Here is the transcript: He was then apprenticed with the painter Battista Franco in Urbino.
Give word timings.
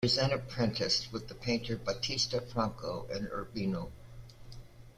He 0.03 0.07
was 0.07 0.15
then 0.15 0.31
apprenticed 0.31 1.13
with 1.13 1.27
the 1.27 1.35
painter 1.35 1.77
Battista 1.77 2.41
Franco 2.41 3.05
in 3.13 3.27
Urbino. 3.27 3.91